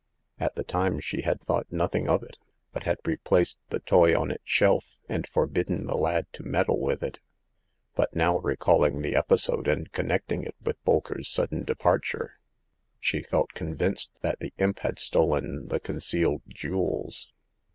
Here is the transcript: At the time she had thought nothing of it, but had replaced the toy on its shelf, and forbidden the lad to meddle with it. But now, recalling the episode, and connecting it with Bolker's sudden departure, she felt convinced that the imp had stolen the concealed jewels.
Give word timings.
At 0.39 0.55
the 0.55 0.63
time 0.63 0.99
she 0.99 1.21
had 1.21 1.39
thought 1.43 1.67
nothing 1.71 2.09
of 2.09 2.23
it, 2.23 2.39
but 2.73 2.85
had 2.85 2.97
replaced 3.05 3.59
the 3.69 3.81
toy 3.81 4.19
on 4.19 4.31
its 4.31 4.41
shelf, 4.45 4.83
and 5.07 5.27
forbidden 5.29 5.85
the 5.85 5.93
lad 5.95 6.25
to 6.33 6.41
meddle 6.43 6.79
with 6.79 7.03
it. 7.03 7.19
But 7.93 8.15
now, 8.15 8.39
recalling 8.39 9.03
the 9.03 9.15
episode, 9.15 9.67
and 9.67 9.91
connecting 9.91 10.41
it 10.41 10.55
with 10.59 10.83
Bolker's 10.85 11.29
sudden 11.29 11.65
departure, 11.65 12.39
she 12.99 13.21
felt 13.21 13.53
convinced 13.53 14.09
that 14.21 14.39
the 14.39 14.51
imp 14.57 14.79
had 14.79 14.97
stolen 14.97 15.67
the 15.67 15.79
concealed 15.79 16.41
jewels. 16.47 17.31